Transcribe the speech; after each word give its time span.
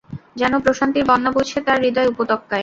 যেন 0.35 0.53
প্রশান্তির 0.65 1.07
বন্যা 1.09 1.31
বইছে 1.35 1.57
তার 1.67 1.77
হৃদয় 1.83 2.11
উপত্যকায়। 2.13 2.59